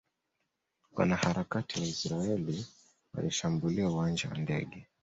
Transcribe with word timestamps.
Wanaharakati 0.95 1.79
wa 1.79 1.85
Israeli 1.87 2.65
walishambulia 3.13 3.89
uwanja 3.89 4.29
wa 4.29 4.37
ndege 4.37 4.87